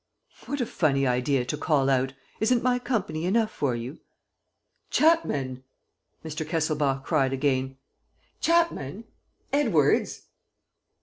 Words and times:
"What 0.47 0.61
a 0.61 0.65
funny 0.65 1.05
idea, 1.05 1.45
to 1.45 1.55
call 1.57 1.87
out! 1.87 2.13
Isn't 2.39 2.63
my 2.63 2.79
company 2.79 3.25
enough 3.25 3.51
for 3.51 3.75
you?" 3.75 3.99
"Chapman!" 4.89 5.63
Mr. 6.25 6.43
Kesselbach 6.43 7.03
cried 7.03 7.33
again. 7.33 7.77
"Chapman! 8.39 9.03
Edwards!" 9.53 10.23